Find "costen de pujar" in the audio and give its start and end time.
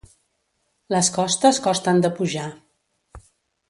1.69-2.51